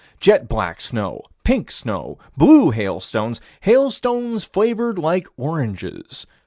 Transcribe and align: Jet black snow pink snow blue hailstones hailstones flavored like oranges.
Jet 0.19 0.49
black 0.49 0.81
snow 0.81 1.21
pink 1.43 1.69
snow 1.69 2.17
blue 2.35 2.71
hailstones 2.71 3.39
hailstones 3.59 4.43
flavored 4.43 4.97
like 4.97 5.27
oranges. 5.37 6.25